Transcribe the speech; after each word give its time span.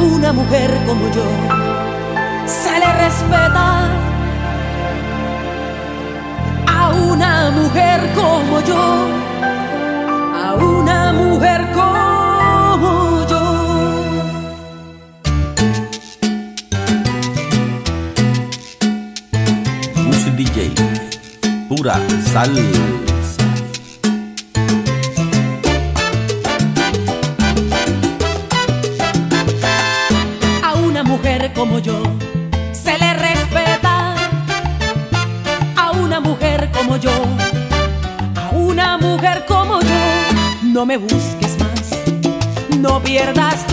Una 0.00 0.32
mujer 0.32 0.70
como 0.86 1.10
yo 1.12 1.24
se 2.46 2.78
le 2.78 2.92
respeta. 3.04 3.88
A 6.66 6.88
una 7.10 7.50
mujer 7.50 8.00
como 8.14 8.60
yo. 8.60 9.08
A 10.44 10.54
una 10.54 11.12
mujer 11.12 11.60
como 11.72 13.26
yo. 13.28 13.42
Music 20.06 20.34
DJ, 20.34 20.74
pura 21.68 22.00
salsa. 22.32 23.09
Como 31.60 31.78
yo 31.78 32.02
se 32.72 32.96
le 32.96 33.12
respeta. 33.12 34.14
A 35.76 35.90
una 35.90 36.18
mujer 36.18 36.70
como 36.72 36.96
yo. 36.96 37.12
A 38.34 38.48
una 38.56 38.96
mujer 38.96 39.44
como 39.46 39.78
yo. 39.78 40.00
No 40.62 40.86
me 40.86 40.96
busques 40.96 41.58
más. 41.58 42.78
No 42.78 43.02
pierdas 43.02 43.66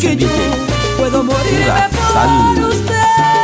que 0.00 0.16
yo 0.16 0.28
puedo 0.98 1.22
morirme 1.22 1.88
por 2.54 2.64
usted. 2.70 3.39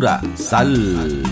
Salsa. 0.00 0.22
Que 0.36 1.27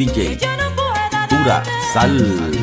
DJ 0.00 0.38
Pura 1.28 1.62
Sal. 1.92 2.59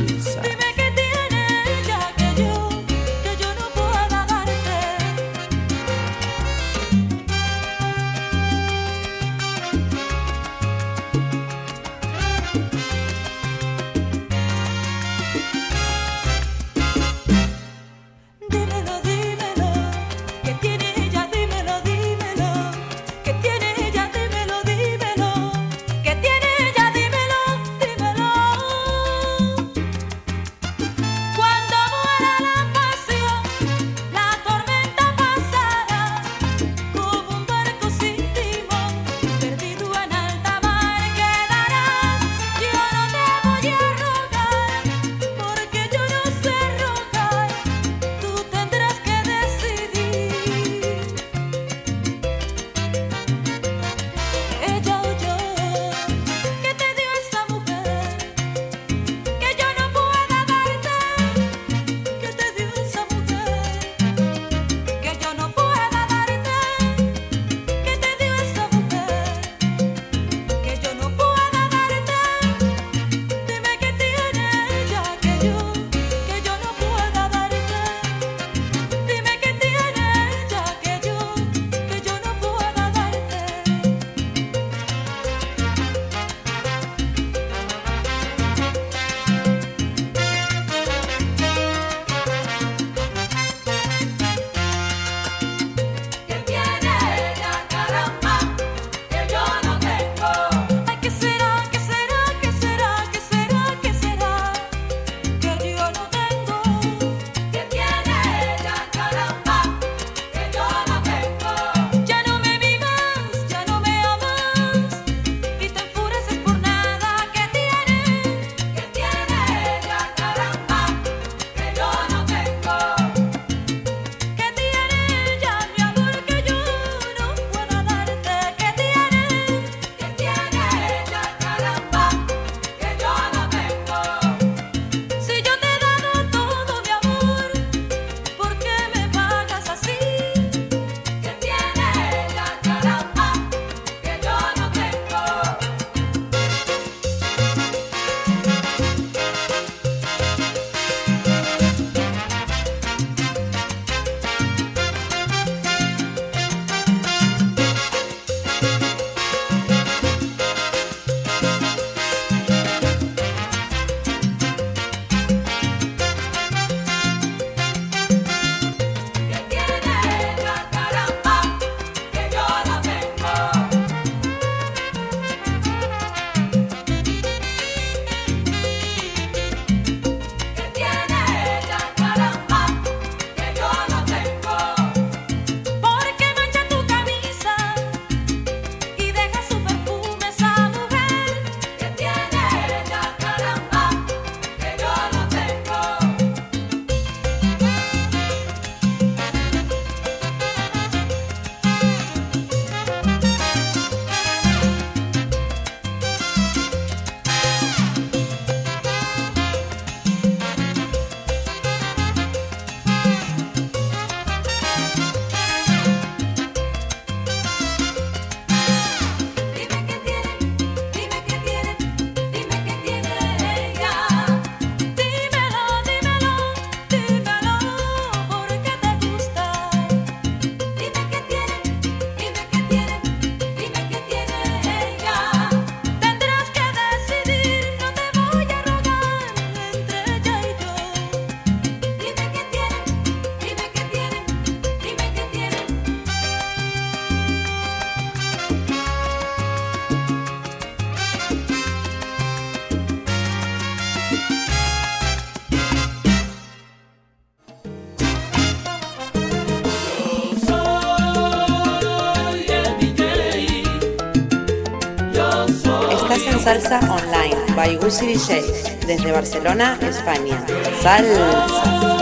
by 267.67 267.75
Gusi 267.75 268.07
DJ 268.07 268.43
desde 268.87 269.11
Barcelona, 269.11 269.77
España. 269.81 270.41
Sal. 270.81 271.96